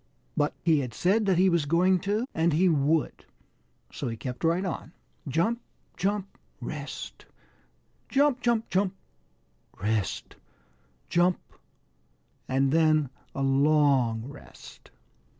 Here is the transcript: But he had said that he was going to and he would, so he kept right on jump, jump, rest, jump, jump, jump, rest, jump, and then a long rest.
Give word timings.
But 0.35 0.53
he 0.63 0.79
had 0.79 0.95
said 0.95 1.27
that 1.27 1.37
he 1.37 1.47
was 1.47 1.67
going 1.67 1.99
to 2.09 2.25
and 2.33 2.53
he 2.53 2.67
would, 2.67 3.23
so 3.93 4.07
he 4.07 4.17
kept 4.17 4.43
right 4.43 4.65
on 4.65 4.93
jump, 5.27 5.61
jump, 5.95 6.39
rest, 6.59 7.27
jump, 8.09 8.41
jump, 8.41 8.67
jump, 8.71 8.95
rest, 9.79 10.37
jump, 11.07 11.37
and 12.47 12.71
then 12.71 13.11
a 13.35 13.43
long 13.43 14.23
rest. 14.27 14.89